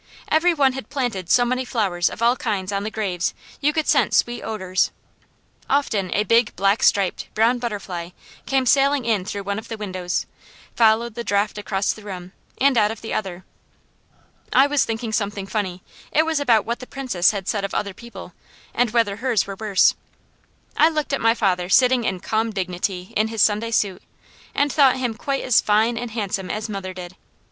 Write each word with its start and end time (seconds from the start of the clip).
Every 0.29 0.51
one 0.55 0.73
had 0.73 0.89
planted 0.89 1.29
so 1.29 1.45
many 1.45 1.63
flowers 1.63 2.09
of 2.09 2.23
all 2.23 2.35
kinds 2.35 2.71
on 2.71 2.81
the 2.81 2.89
graves 2.89 3.35
you 3.59 3.71
could 3.71 3.85
scent 3.87 4.15
sweet 4.15 4.41
odours. 4.41 4.89
Often 5.69 6.11
a 6.15 6.23
big, 6.23 6.55
black 6.55 6.81
striped, 6.81 7.31
brown 7.35 7.59
butterfly 7.59 8.09
came 8.47 8.65
sailing 8.65 9.05
in 9.05 9.25
through 9.25 9.43
one 9.43 9.59
of 9.59 9.67
the 9.67 9.77
windows, 9.77 10.25
followed 10.75 11.13
the 11.13 11.23
draft 11.23 11.59
across 11.59 11.93
the 11.93 12.01
room, 12.01 12.31
and 12.59 12.79
out 12.79 12.89
of 12.89 13.03
another. 13.03 13.45
I 14.51 14.65
was 14.65 14.85
thinking 14.85 15.11
something 15.13 15.45
funny: 15.45 15.83
it 16.11 16.25
was 16.25 16.39
about 16.39 16.65
what 16.65 16.79
the 16.79 16.87
Princess 16.87 17.29
had 17.29 17.47
said 17.47 17.63
of 17.63 17.75
other 17.75 17.93
people, 17.93 18.33
and 18.73 18.89
whether 18.89 19.17
hers 19.17 19.45
were 19.45 19.55
worse. 19.59 19.93
I 20.77 20.89
looked 20.89 21.13
at 21.13 21.21
my 21.21 21.35
father 21.35 21.69
sitting 21.69 22.05
in 22.05 22.21
calm 22.21 22.49
dignity 22.49 23.13
in 23.15 23.27
his 23.27 23.43
Sunday 23.43 23.69
suit 23.69 24.01
and 24.55 24.73
thought 24.73 24.97
him 24.97 25.13
quite 25.13 25.43
as 25.43 25.61
fine 25.61 25.95
and 25.95 26.09
handsome 26.09 26.49
as 26.49 26.67
mother 26.67 26.91
did. 26.95 27.15